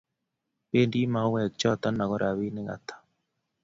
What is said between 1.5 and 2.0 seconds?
choto